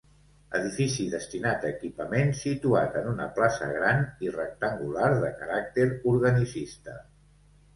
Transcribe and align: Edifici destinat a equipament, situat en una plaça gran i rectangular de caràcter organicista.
Edifici 0.59 1.03
destinat 1.09 1.67
a 1.67 1.69
equipament, 1.71 2.33
situat 2.39 2.97
en 3.01 3.09
una 3.11 3.27
plaça 3.37 3.67
gran 3.75 4.01
i 4.29 4.33
rectangular 4.39 5.13
de 5.27 5.31
caràcter 5.43 5.87
organicista. 6.15 6.99